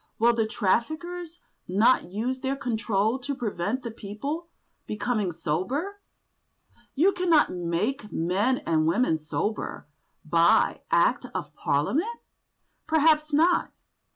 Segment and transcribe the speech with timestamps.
[0.17, 4.47] Will the traffickers not use their control to prevent the people
[4.87, 6.01] becoming sober?
[6.95, 9.87] "You cannot make men and women sober
[10.25, 12.17] by Act of Parliament?"
[12.87, 13.73] Perhaps not.